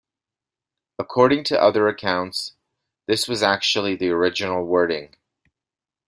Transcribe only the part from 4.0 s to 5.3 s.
original wording.